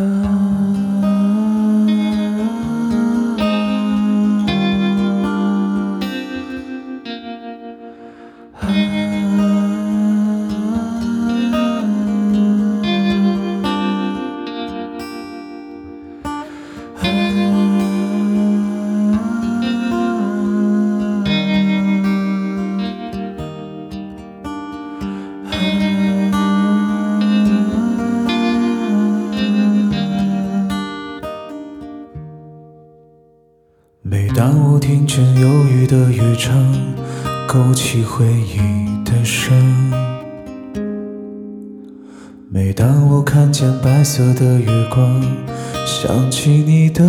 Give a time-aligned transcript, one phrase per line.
[0.00, 0.39] 每
[35.90, 36.54] 的乐章，
[37.48, 39.52] 勾起回忆的声；
[42.48, 45.20] 每当我看见白色的月光，
[45.84, 47.04] 想起你的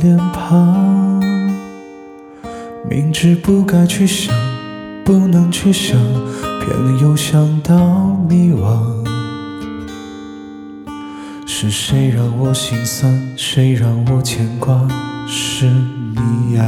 [0.00, 1.20] 脸庞。
[2.88, 4.32] 明知不该去想，
[5.04, 5.98] 不能去想，
[6.60, 7.74] 偏又想到
[8.28, 9.04] 迷惘。
[11.44, 13.32] 是谁让我心酸？
[13.36, 14.86] 谁让我牵挂？
[15.26, 16.64] 是你呀！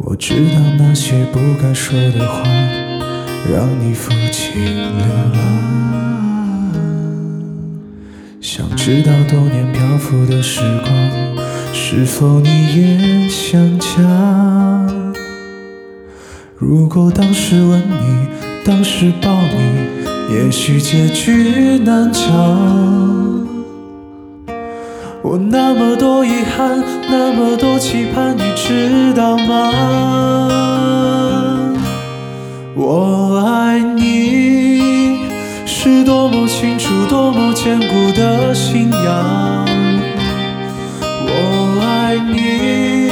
[0.00, 2.44] 我知道那些不该说的话，
[3.52, 4.84] 让你负气流
[5.34, 5.42] 浪。
[8.40, 10.92] 想知道多年漂浮的时光，
[11.74, 14.86] 是否你也想家？
[16.56, 18.28] 如果当时吻你，
[18.64, 23.27] 当时抱你，也许结局难讲。
[25.30, 29.70] 我那么多遗憾，那么多期盼，你知道吗？
[32.74, 35.18] 我爱你
[35.66, 39.66] 是多么清楚，多么坚固的信仰。
[41.02, 43.10] 我爱你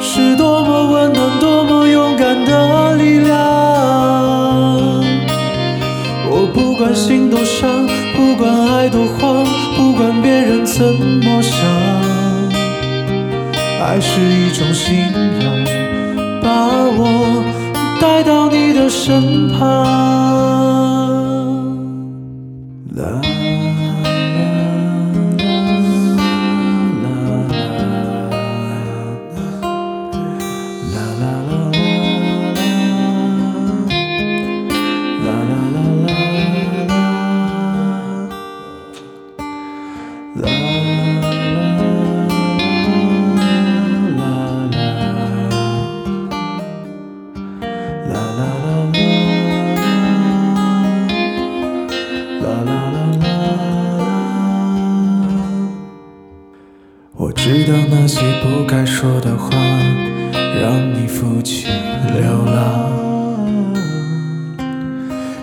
[0.00, 3.38] 是多么温暖，多么勇敢的力量。
[6.28, 7.79] 我不管心多伤，
[11.00, 11.58] 怎么想，
[13.82, 14.98] 爱是一种信
[15.40, 15.64] 仰，
[16.42, 16.50] 把
[16.92, 17.42] 我
[17.98, 20.79] 带到你的身旁。
[57.52, 59.50] 知道那些不该说的话，
[60.62, 61.66] 让你负气
[62.14, 62.92] 流浪。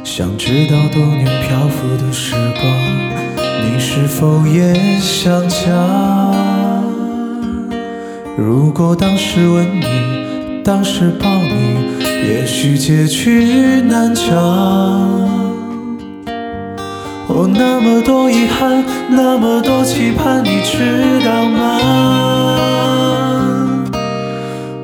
[0.06, 2.66] 想知道多年漂浮的时光，
[3.62, 5.68] 你是否也想家？
[8.38, 15.47] 如果当时吻你，当时抱你，也许结局难讲。
[17.38, 21.80] 我，那么多遗憾，那么多期盼，你知道吗？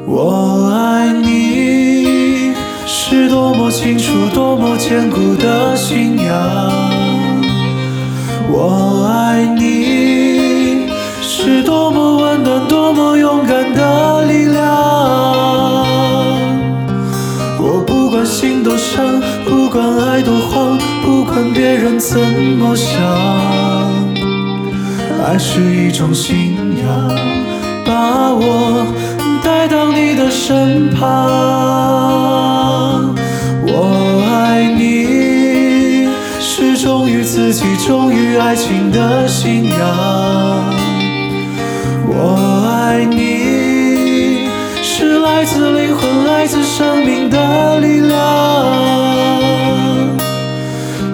[0.06, 2.54] 我爱你
[2.86, 6.32] 是多么清楚，多么坚固的信仰。
[8.52, 10.86] 我爱你
[11.24, 13.83] 是多么温暖，多么勇敢的
[21.76, 23.02] 别人怎么想，
[25.26, 27.10] 爱是一种信仰，
[27.84, 28.86] 把我
[29.44, 31.53] 带到你的身旁。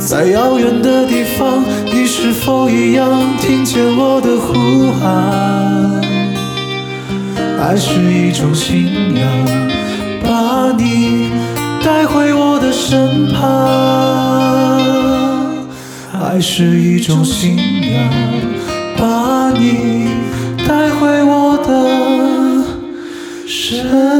[0.09, 6.01] 在遥远的地方，你是否一样听见我的呼喊？
[7.61, 9.31] 爱是一种信仰，
[10.23, 11.29] 把你
[11.83, 13.39] 带回我的身旁。
[16.19, 18.09] 爱是一种信仰，
[18.97, 20.07] 把你
[20.67, 21.69] 带回我的
[23.45, 24.18] 身。